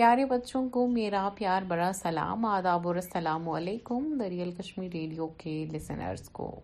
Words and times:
پیارے 0.00 0.24
بچوں 0.24 0.68
کو 0.68 0.86
میرا 0.86 1.28
پیار 1.34 1.62
بڑا 1.62 1.92
سلام 1.92 2.44
آداب 2.44 2.86
اور 2.86 2.94
السلام 2.94 3.48
علیکم 3.48 4.04
دریال 4.18 4.50
کشمیر 4.50 4.88
ریڈیو 4.92 5.26
کے 5.26 5.66
لسنرز 5.72 6.28
کو۔ 6.28 6.60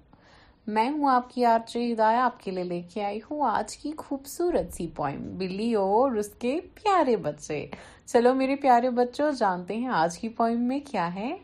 میں 0.66 0.90
ہوں 0.90 1.10
آپ 1.10 1.34
کی 1.34 1.44
آرچ 1.44 1.76
ہدایہ 1.76 2.18
آپ 2.18 2.40
کے 2.40 2.50
لیے 2.50 2.64
لے 2.64 2.80
کے 2.94 3.04
آئی 3.04 3.20
ہوں 3.30 3.46
آج 3.48 3.76
کی 3.76 3.92
خوبصورت 3.98 4.72
سی 4.74 4.86
پوائم 4.96 5.36
بلی 5.38 5.74
اور 5.74 6.12
اس 6.12 6.28
کے 6.28 6.60
پیارے 6.74 7.16
بچے۔ 7.16 7.66
چلو 8.06 8.34
میرے 8.34 8.56
پیارے 8.56 8.90
بچوں 8.90 9.30
جانتے 9.32 9.76
ہیں 9.76 9.88
آج 9.88 10.18
کی 10.18 10.28
پوائم 10.28 10.62
میں 10.68 10.78
کیا 10.90 11.14
ہے؟ 11.14 11.36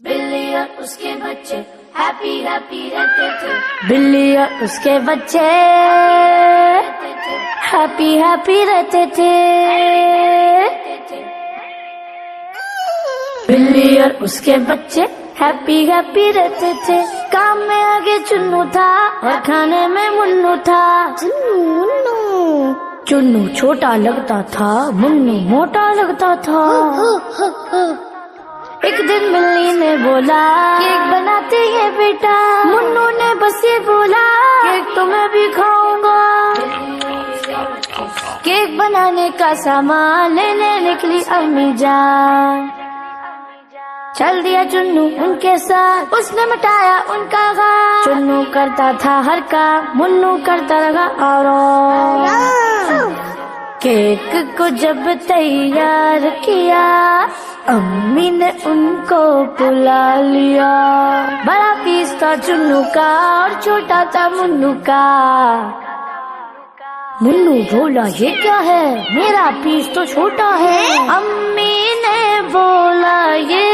بلی 0.00 0.54
اور 0.54 0.80
اس 0.80 0.96
کے 0.96 1.14
بچے 1.22 1.60
ہیپی 1.98 2.44
ہیپی 2.46 2.88
رہتے 2.92 3.28
تھے 3.40 3.52
بلی 3.88 4.36
اور 4.36 4.62
اس 4.62 4.78
کے 4.84 4.98
بچے 5.06 5.48
ہیپی 7.72 8.18
ہیپی 8.18 8.64
رہتے 8.66 9.04
تھے 9.14 9.32
بلی 13.50 14.00
اور 14.00 14.10
اس 14.20 14.40
کے 14.40 14.56
بچے 14.68 15.04
ہیپی 15.40 15.90
ہیپی 15.90 16.32
رہتے 16.32 16.72
تھے۔ 16.86 17.02
کام 17.32 17.58
میں 17.58 17.82
آگے 17.82 18.18
چنو 18.28 18.64
تھا 18.72 19.10
اور 19.22 19.44
کھانے 19.44 19.86
میں 19.86 20.10
منو 20.10 20.54
تھا۔ 20.64 21.06
منو۔ 21.22 22.72
چنو 23.04 23.54
چھوٹا 23.54 23.96
لگتا 23.96 24.40
تھا، 24.40 24.90
منو 24.94 25.32
موٹا 25.32 25.92
لگتا 25.92 26.34
تھا۔ 26.34 26.92
ایک 28.82 28.98
دن 28.98 29.32
ملنی 29.32 29.72
نے 29.72 29.96
بولا، 29.96 30.76
کیک 30.78 31.14
بناتے 31.14 31.56
ہیں 31.56 31.90
بیٹا۔ 31.96 32.62
منو 32.64 33.10
نے 33.10 33.34
بس 33.34 33.64
یہ 33.64 33.78
بولا، 33.86 34.46
کیک 34.62 34.96
تو 34.96 35.06
میں 35.06 35.28
بھی 35.32 35.50
کھاؤں 35.54 36.02
گا۔ 36.02 36.52
کیک 38.42 38.76
بنانے 38.76 39.30
کا 39.38 39.54
سامان 39.54 40.34
لینے 40.34 40.78
نکلی 40.80 41.20
امی 41.28 41.72
جان۔ 41.76 42.89
چل 44.20 44.40
دیا 44.44 44.62
چنو 44.72 45.04
ان 45.04 45.38
کے 45.40 45.56
ساتھ۔ 45.56 46.14
اس 46.14 46.32
نے 46.34 46.46
مٹایا 46.46 47.00
ان 47.08 47.24
کا 47.30 47.52
غم 47.56 48.02
چنو 48.04 48.42
کرتا 48.52 48.90
تھا 48.98 49.22
ہر 49.26 49.38
کام، 49.48 49.98
منو 49.98 50.36
کرتا 50.44 50.78
رہا 50.78 51.08
اور 51.20 51.44
کیک 53.80 54.36
کو 54.58 54.68
جب 54.68 54.96
تیار 55.26 56.26
کیا، 56.42 57.26
امی 57.66 58.30
نے 58.30 58.50
ان 58.64 58.96
کو 59.08 59.44
بلا 59.58 60.14
لیا۔ 60.20 60.74
بڑا 61.46 61.72
پیس 61.84 62.14
تھا 62.18 62.34
چنو 62.46 62.82
کا 62.94 63.38
اور 63.40 63.62
چھوٹا 63.62 64.04
تھا 64.10 64.28
منو 64.28 64.72
کا۔ 64.86 65.70
منو 67.20 67.52
بولا، 67.52 68.02
یہ 68.18 68.42
کیا 68.42 68.64
ہے؟ 68.64 69.04
میرا 69.14 69.50
پیس 69.62 69.88
تو 69.94 70.04
چھوٹا 70.04 70.58
ہے۔ 70.58 70.86
امی 71.08 71.86
نے 72.06 72.40
بولا، 72.52 73.34
یہ 73.48 73.69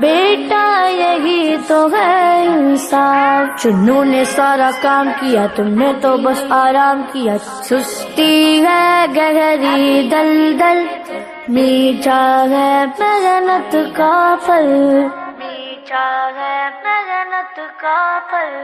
بیٹا 0.00 0.62
یہی 0.88 1.56
تو 1.68 1.78
ہے 1.92 2.44
انصاف 2.44 3.60
چنو 3.62 4.02
نے 4.04 4.24
سارا 4.24 4.70
کام 4.82 5.08
کیا 5.20 5.46
تم 5.56 5.68
نے 5.78 5.92
تو 6.02 6.16
بس 6.16 6.42
آرام 6.50 7.02
کیا 7.12 7.36
سستی 7.62 8.64
ہے 8.64 9.06
گہری 9.16 10.08
دل 10.10 10.32
دل 10.60 10.84
میٹھا 11.48 12.22
ہے 12.50 12.84
محنت 12.98 13.76
کا 13.96 14.14
پھل 14.46 14.68
میٹھا 15.38 16.08
ہے 16.36 16.58
محنت 16.84 17.60
کا 17.80 17.98
پھل 18.30 18.58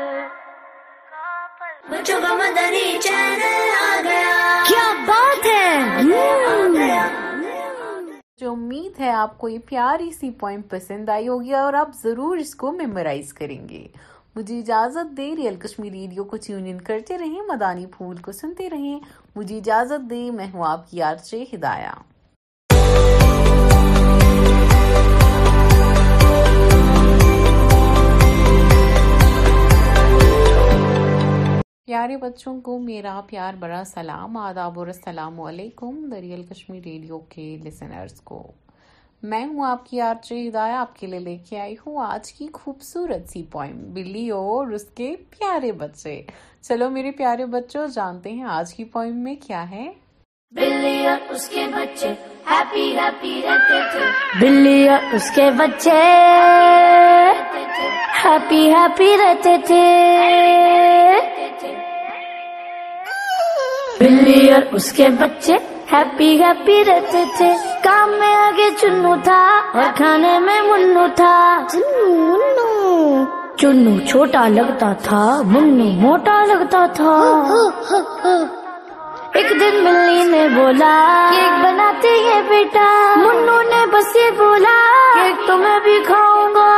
بچوں 1.91 2.20
کا 2.20 2.34
مدنی 2.34 2.98
چینل 3.00 3.96
امید 8.56 9.00
ہے 9.00 9.11
آپ 9.11 9.39
کو 9.39 9.49
یہ 9.49 9.59
پیاری 9.67 10.11
سی 10.12 10.31
پوائم 10.31 10.61
پسند 10.62 11.09
آئی 11.09 11.28
ہوگی 11.28 11.53
اور 11.53 11.72
آپ 11.72 11.91
ضرور 12.03 12.37
اس 12.37 12.55
کو 12.55 12.72
میمورائز 12.72 13.33
کریں 13.33 13.69
گے۔ 13.69 13.89
مجھے 14.37 14.59
اجازت 14.59 15.17
دے 15.17 15.37
ریئل 15.37 15.56
کشمیر 15.56 15.93
ریڈیو 15.93 16.25
کو 16.25 16.37
ٹیون 16.37 16.67
ان 16.67 16.81
کرتے 16.81 17.19
رہیں، 17.19 17.43
مدانی 17.49 17.87
پھول 17.87 18.17
کو 18.17 18.33
سنتے 18.33 18.71
رہیں۔ 18.71 19.00
مجھے 19.37 19.56
اجازت 19.56 20.11
دے 20.11 20.31
میں 20.31 20.47
ہوں 20.55 20.65
آپ 20.67 20.91
کی 20.91 21.03
آرچے 21.03 21.44
ہدایہ۔ 21.53 22.16
پیارے 32.06 32.17
بچوں 32.17 32.61
کو 32.61 32.78
میرا 32.78 33.21
پیار 33.27 33.55
بڑا 33.59 33.84
سلام 33.84 34.37
آداب 34.37 34.78
اور 34.78 34.87
السلام 34.87 35.41
علیکم 35.41 36.11
دریال 36.11 36.43
کشمیر 36.43 36.81
ریڈیو 36.84 37.19
کے 37.19 37.56
لسنرز 37.65 38.21
کو۔ 38.21 38.53
میں 39.22 39.44
ہوں 39.44 39.65
آپ 39.67 39.87
کی 39.87 40.00
آرچ 40.00 40.33
ہدایہ 40.33 40.75
آپ 40.75 40.97
کے 40.97 41.06
لیے 41.06 41.19
لے 41.19 41.37
کے 41.49 41.61
آئی 41.61 41.75
ہوں 41.87 42.05
آج 42.06 42.33
کی 42.33 42.47
خوبصورت 42.55 43.28
سی 43.28 43.43
پوائم 43.43 43.94
بلی 43.94 44.31
اور 44.31 44.67
اس 44.67 44.84
کے 44.84 45.17
پیارے 45.31 45.72
بچے۔ 45.72 46.22
چلو 46.62 46.91
میرے 46.91 47.11
پیارے 47.11 47.47
بچوں 47.47 47.87
جانتے 47.87 48.33
ہیں 48.33 48.44
آج 48.44 48.75
کی 48.75 48.84
پوائم 48.84 49.17
میں 49.17 49.34
کیا 49.47 49.71
ہے؟ 49.71 49.93
بلی 50.53 51.06
اور 51.06 51.33
اس 51.33 51.49
کے 51.49 51.67
بچے 51.75 52.12
ہیپی 52.50 52.99
ہیپی 52.99 53.43
رہتے 53.44 53.81
تھے۔ 53.93 54.05
بلی 54.41 54.88
اور 54.88 55.15
اس 55.15 55.31
کے 55.34 55.50
بچے 55.50 56.03
ہیپی 58.25 58.73
ہیپی 58.73 59.17
رہتے 59.25 59.56
تھے۔ 59.67 60.75
بلی 64.01 64.51
اور 64.53 64.62
اس 64.77 64.91
کے 64.93 65.09
بچے 65.19 65.57
ہیپی 65.93 66.31
ہیپی 66.43 66.83
رہتے 66.84 67.23
تھے 67.37 67.49
کام 67.83 68.11
میں 68.21 68.34
آگے 68.37 68.69
چنو 68.81 69.15
تھا 69.25 69.39
اور 69.75 69.84
کھانے 69.97 70.39
میں 70.39 70.61
منو 70.62 71.07
تھا 71.17 71.34
چنو 73.59 73.99
چھوٹا 74.09 74.47
لگتا 74.49 74.93
تھا 75.03 75.21
منو 75.47 75.85
موٹا 76.01 76.45
لگتا 76.45 76.85
تھا 76.97 77.15
ایک 79.35 79.51
دن 79.61 79.83
ملنی 79.85 80.25
نے 80.31 80.47
بولا 80.49 80.95
کیک 81.31 81.62
بناتے 81.65 82.11
ہیں 82.27 82.41
بیٹا 82.49 82.89
منو 83.17 83.61
نے 83.71 83.85
بس 83.93 84.17
یہ 84.17 84.31
بولا 84.39 84.77
کیک 85.15 85.47
تو 85.47 85.56
میں 85.59 85.79
بھی 85.85 85.99
کھاؤں 86.06 86.55
گا 86.55 86.75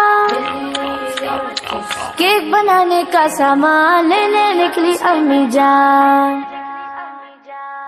کیک 2.17 2.53
بنانے 2.53 3.03
کا 3.12 3.27
سامان 3.39 4.09
لینے 4.09 4.47
نکلی 4.55 4.95
امی 5.07 5.45
جان 5.53 6.41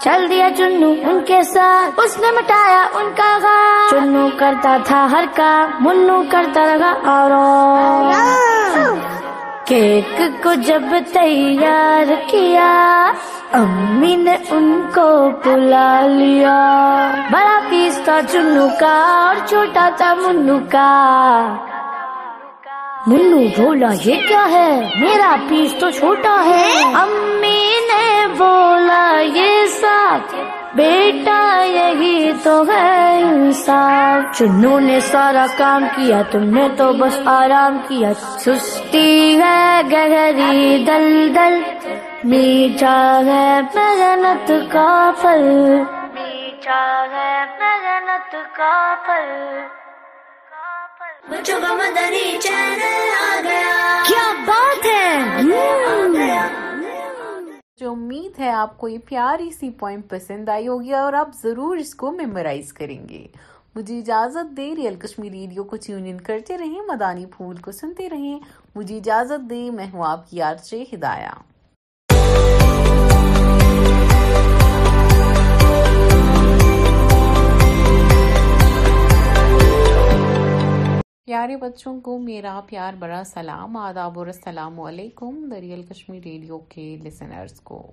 چل 0.01 0.27
دیا 0.31 0.49
چنو 0.57 0.91
ان 1.03 1.21
کے 1.27 1.43
ساتھ۔ 1.43 2.01
اس 2.01 2.19
نے 2.19 2.27
مٹایا 2.31 2.87
ان 2.95 3.13
کا 3.17 3.39
غم 3.43 3.87
چنو 3.91 4.29
کرتا 4.37 4.77
تھا 4.85 5.07
ہر 5.11 5.25
کام، 5.35 5.71
منو 5.81 6.23
کرتا 6.31 6.65
رہا 6.67 6.95
اور 7.11 7.31
کیک 9.65 10.21
کو 10.43 10.55
جب 10.55 10.83
تیار 11.13 12.13
کیا، 12.27 13.13
امی 13.53 14.17
نے 14.17 14.37
ان 14.51 14.83
کو 14.95 15.31
بلا 15.45 16.01
لیا۔ 16.07 16.59
بڑا 17.31 17.59
پیس 17.69 18.01
تھا 18.05 18.21
چنو 18.29 18.67
کا 18.81 19.25
اور 19.27 19.47
چھوٹا 19.47 19.89
تھا 19.97 20.15
منو 20.15 20.59
کا۔ 20.71 21.55
منو 23.07 23.63
بولا، 23.63 23.89
یہ 24.05 24.15
کیا 24.29 24.51
ہے؟ 24.51 24.89
میرا 25.01 25.37
پیس 25.49 25.75
تو 25.81 25.91
چھوٹا 25.91 26.45
ہے۔ 26.45 26.83
امی 26.95 27.60
بیٹا 30.75 31.63
یہی 31.65 32.33
تو 32.43 32.69
ہے 32.69 33.23
انصاف۔ 33.23 34.39
چنو 34.39 34.79
نے 34.79 35.01
سارا 35.01 35.47
کام 35.57 35.85
کیا 35.97 36.23
تم 36.31 36.43
نے 36.43 36.69
تو 36.77 36.93
بس 36.93 37.21
آرام 37.25 37.79
کیا۔ 37.89 38.15
سستی 38.15 39.41
ہے 39.41 39.81
گہری 39.93 40.85
دل 40.87 41.35
دل 41.35 41.63
میٹھا 42.25 43.21
ہے 43.27 43.61
محنت 43.75 44.53
کا 44.73 45.11
پھل۔ 45.21 45.83
میٹھا 46.15 47.07
ہے 47.13 47.45
محنت 47.61 48.57
کا 48.57 48.95
پھل۔ 49.07 49.59
بچوں 51.29 51.61
کا 51.61 51.75
مدنی 51.75 52.39
چینل 52.41 53.37
آ 53.37 53.41
گیا۔ 53.43 54.03
کیا 54.07 54.33
بات؟ 54.47 54.70
امید 57.91 58.39
ہے 58.39 58.51
آپ 58.51 58.79
کو 58.79 58.89
یہ 58.89 58.99
پیاری 59.05 59.51
سی 59.51 59.71
پوائم 59.71 60.01
پسند 60.09 60.49
آئی 60.49 60.69
ہوگی 60.69 60.93
اور 60.93 61.13
آپ 61.13 61.29
ضرور 61.43 61.77
اس 61.77 61.95
کو 61.95 62.11
میمورائز 62.11 62.73
کریں 62.73 63.09
گے۔ 63.09 63.27
مجھے 63.75 63.99
اجازت 63.99 64.57
دے 64.57 64.77
ریئل 64.77 64.95
کشمیر 64.95 65.33
ریڈیو 65.33 65.65
کو 65.65 65.77
ٹیون 65.77 66.03
ان 66.07 66.19
کرتے 66.19 66.59
رہیں، 66.59 66.81
مدانی 66.89 67.27
پھول 67.27 67.57
کو 67.57 67.73
سنتے 67.73 68.11
رہیں۔ 68.11 68.39
مجھے 68.75 68.97
اجازت 68.97 69.51
دے 69.51 69.71
میں 69.71 69.87
ہوں 69.93 70.05
آپ 70.07 70.31
کی 70.31 70.43
آرچے 70.43 70.85
ہدایہ۔ 70.93 71.50
پیارے 81.27 81.57
بچوں 81.57 82.01
کو 82.01 82.19
میرا 82.19 82.61
پیار 82.67 82.95
بڑا 82.99 83.25
سلام 83.25 83.77
آداب 83.77 84.19
اور 84.19 84.27
السلام 84.27 84.81
علیکم 84.81 85.49
دریال 85.51 85.83
کشمیر 85.83 86.21
ریڈیو 86.25 86.59
کے 86.59 86.97
لسنرز 87.05 87.61
کو۔ 87.61 87.93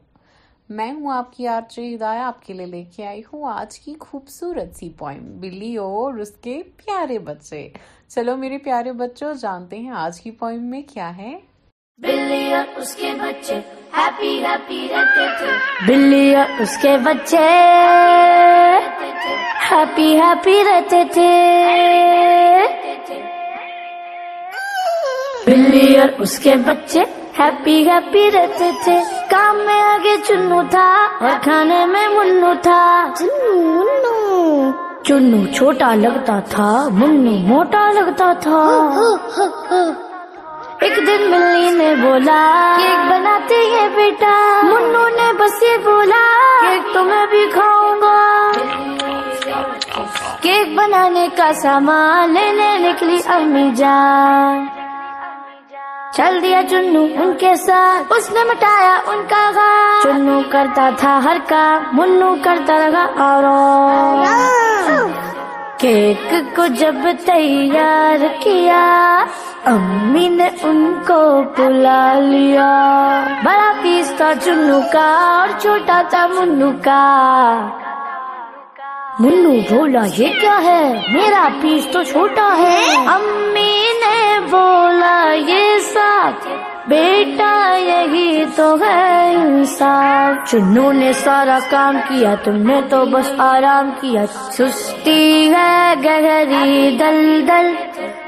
میں 0.70 0.92
ہوں 0.92 1.12
آپ 1.12 1.34
کی 1.34 1.48
آرچے 1.48 1.96
ہدایہ 1.96 2.22
آپ 2.22 2.46
کے 2.46 2.54
لیے 2.54 2.66
لے 2.66 2.84
کے 2.96 3.08
آئی 3.08 3.22
ہوں 3.34 3.50
آج 3.54 3.80
کی 3.80 3.94
خوبصورت 4.00 4.76
سی 4.76 4.90
پوائم 4.98 5.40
بلی 5.40 5.78
اور 5.78 6.14
اس 6.14 6.32
کے 6.32 6.62
پیارے 6.78 7.20
بچے۔ 7.20 7.70
چلو 8.08 8.38
میرے 8.38 8.58
پیارے 8.58 8.92
بچوں 8.92 9.34
جانتے 9.34 9.80
ہیں 9.80 9.92
آج 9.92 10.22
کی 10.22 10.32
پوائم 10.32 10.64
میں 10.64 10.82
کیا 10.94 11.18
ہے؟ 11.18 11.40
بلی 11.98 12.54
اور 12.54 12.80
اس 12.80 12.96
کے 12.96 13.12
بچے 13.22 13.60
ہیپی 13.98 14.44
ہیپی 14.46 14.88
رہتے 14.92 15.28
تھے۔ 15.38 15.52
بلی 15.88 16.36
اور 16.36 16.62
اس 16.62 16.78
کے 16.82 16.98
بچے 16.98 17.48
ہیپی 19.72 20.20
ہیپی 20.20 20.64
رہتے 20.72 21.04
تھے۔ 21.14 21.34
بلی 25.48 25.98
اور 25.98 26.10
اس 26.22 26.38
کے 26.40 26.54
بچے 26.66 27.04
ہیپی 27.38 27.76
ہیپی 27.88 28.30
رہتے 28.32 28.70
تھے 28.84 28.96
کام 29.30 29.58
میں 29.66 29.82
آگے 29.82 30.16
چنو 30.28 30.62
تھا 30.72 30.88
اور 31.22 31.38
کھانے 31.44 31.86
میں 31.86 32.08
منو 32.10 32.54
تھا 32.64 32.80
چنو 35.06 35.46
چھوٹا 35.54 35.94
لگتا 35.96 36.40
تھا 36.50 36.68
منو 36.94 37.38
موٹا 37.48 37.86
لگتا 37.92 38.32
تھا 38.44 38.60
ایک 40.82 40.98
دن 41.08 41.22
ملنی 41.32 41.70
نے 41.78 41.94
بولا 42.02 42.42
کیک 42.78 43.12
بناتے 43.12 43.64
ہیں 43.72 43.88
بیٹا 43.96 44.36
منو 44.64 45.08
نے 45.18 45.32
بس 45.40 45.62
یہ 45.64 45.78
بولا 45.86 46.24
کیک 46.62 46.94
تو 46.94 47.04
میں 47.04 47.26
بھی 47.32 47.46
کھاؤں 47.54 48.02
گا 48.02 48.18
کیک 50.42 50.76
بنانے 50.78 51.28
کا 51.38 51.52
سامان 51.62 52.34
لینے 52.34 52.76
نکلی 52.80 53.20
امی 53.36 53.70
جان 53.78 54.77
چل 56.18 56.40
دیا 56.44 56.62
چنو 56.70 57.04
ان 57.04 57.34
کے 57.40 57.56
ساتھ۔ 57.56 58.14
اس 58.18 58.32
نے 58.32 58.40
مٹایا 58.44 58.98
ان 59.08 59.24
کا 59.30 59.52
غم 59.56 60.02
چنو 60.04 60.42
کرتا 60.50 60.90
تھا 60.98 61.20
ہر 61.24 61.38
کام، 61.48 61.84
منو 61.94 62.36
کرتا 62.44 62.78
رہا 62.78 63.06
اور 63.20 63.44
کیک 65.78 66.34
کو 66.56 66.68
جب 66.68 66.96
تیار 67.26 68.26
کیا، 68.40 69.24
امی 69.66 70.30
نے 70.30 70.50
ان 70.64 70.94
کو 71.08 71.44
بلا 71.58 72.14
لیا۔ 72.14 72.82
بڑا 73.44 73.72
پیس 73.82 74.14
تھا 74.18 74.32
چنو 74.44 74.80
کا 74.94 75.38
اور 75.40 75.60
چھوٹا 75.60 76.02
تھا 76.10 76.28
منو 76.28 76.72
کا۔ 76.84 77.68
منو 79.20 79.50
بولا، 79.50 80.06
یہ 80.18 80.42
کیا 80.42 80.64
ہے؟ 80.64 81.02
میرا 81.14 81.48
پیس 81.62 81.88
تو 81.94 82.04
چھوٹا 82.04 82.56
ہے۔ 82.58 82.96
امی 83.08 83.87
نے 84.04 84.40
بولا 84.50 85.34
یہ 85.48 85.78
ساتھ 85.80 86.48
بیٹا 86.88 87.76
یہی 87.78 88.46
تو 88.56 88.76
ہے 88.80 89.36
انصاف۔ 89.36 90.52
چنو 90.52 90.92
نے 90.92 91.14
سارا 91.14 91.60
کام 91.70 91.98
کیا 92.08 92.36
تم 92.44 92.56
نے 92.56 92.82
تو 92.90 93.06
بس 93.06 93.34
آرام 93.38 93.92
کیا۔ 94.02 94.26
سستی 94.28 95.54
ہے 95.54 95.94
گہری 96.06 96.98
دل 97.00 97.48
دل 97.48 97.76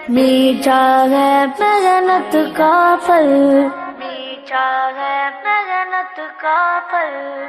میٹھا 0.10 1.06
ہے 1.10 1.46
محنت 1.60 2.58
کا 2.58 2.96
پھل۔ 3.06 3.68
میٹھا 4.00 4.90
ہے 4.96 5.30
محنت 5.44 6.42
کا 6.42 6.80
پھل۔ 6.92 7.46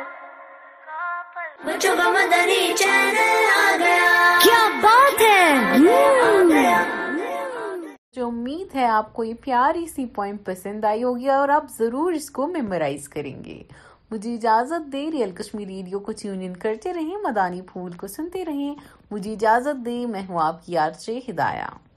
بچوں 1.65 1.97
کا 1.97 2.11
مدنی 2.11 2.73
چینل 2.77 3.45
آ 3.67 3.77
گیا۔ 3.77 4.39
کیا 4.43 4.69
بات 4.83 5.21
ہے؟ 5.21 7.00
جو 8.13 8.27
امید 8.27 8.75
ہے 8.75 8.87
آپ 8.87 9.15
کو 9.15 9.25
یہ 9.25 9.35
پیاری 9.41 9.87
سی 9.87 10.07
پوائم 10.07 10.37
پسند 10.45 10.85
آئی 10.85 11.03
ہوگی 11.03 11.29
اور 11.29 11.49
آپ 11.49 11.65
ضرور 11.79 12.13
اس 12.13 12.31
کو 12.31 12.47
میمورائز 12.47 13.09
کریں 13.09 13.45
گے۔ 13.45 13.63
مجھے 14.11 14.35
اجازت 14.35 14.93
دے 14.93 15.11
ریئل 15.13 15.31
کشمیر 15.31 15.67
ریڈیو 15.67 16.01
کو 16.01 16.13
ٹیون 16.13 16.39
ان 16.41 16.57
کرتے 16.57 16.95
رہیں، 16.95 17.17
مدانی 17.23 17.61
پھول 17.63 17.93
کو 17.93 18.07
سنتے 18.07 18.45
رہیں۔ 18.45 18.75
مجھے 19.11 19.33
اجازت 19.33 19.85
دے 19.85 20.07
میں 20.07 20.23
ہوں 20.29 20.39
آپ 20.43 20.67
کی 20.67 20.79
آرچے 20.79 21.21
ہدایہ۔ 21.29 21.90